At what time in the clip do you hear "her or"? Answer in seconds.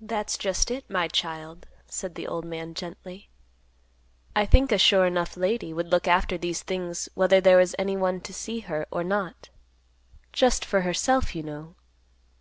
8.66-9.04